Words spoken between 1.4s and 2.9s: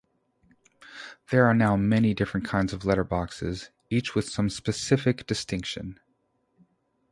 are now many different kinds of